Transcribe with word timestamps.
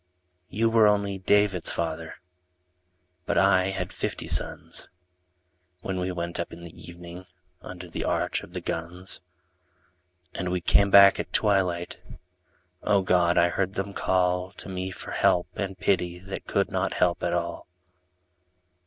You 0.49 0.67
were, 0.67 0.87
only 0.87 1.19
David's 1.19 1.71
father, 1.71 2.15
But 3.27 3.37
I 3.37 3.65
had 3.65 3.93
fifty 3.93 4.25
sons 4.25 4.87
When 5.81 5.99
we 5.99 6.11
went 6.11 6.39
up 6.39 6.51
in 6.51 6.63
the 6.63 6.73
evening 6.75 7.27
Under 7.61 7.87
the 7.87 8.03
arch 8.03 8.41
of 8.41 8.53
the 8.53 8.61
guns, 8.61 9.19
And 10.33 10.49
we 10.49 10.59
came 10.59 10.89
back 10.89 11.19
at 11.19 11.31
twilight— 11.31 11.99
O 12.81 13.03
God! 13.03 13.37
I 13.37 13.49
heard 13.49 13.75
them 13.75 13.93
call 13.93 14.53
To 14.53 14.67
me 14.69 14.89
for 14.89 15.11
help 15.11 15.47
and 15.53 15.77
pity 15.77 16.17
That 16.17 16.47
could 16.47 16.71
not 16.71 16.95
help 16.95 17.21
at 17.21 17.33
all. 17.33 17.67